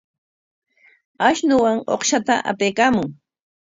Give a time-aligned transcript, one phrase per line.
[1.27, 3.09] Ashunuwan uqshata apaykaamun.